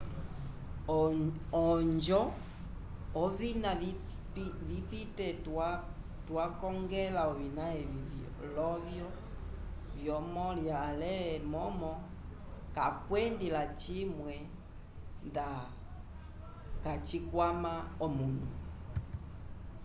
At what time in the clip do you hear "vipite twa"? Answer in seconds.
4.67-6.43